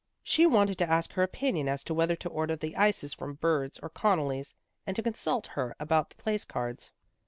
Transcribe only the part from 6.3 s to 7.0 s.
cards.